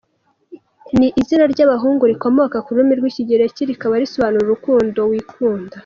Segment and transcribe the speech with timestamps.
[0.97, 5.75] ni izina ry’abahngu rikomoka ku rurimi rw’Ikigereki rikaba risobanura “Urukundo wikunda”.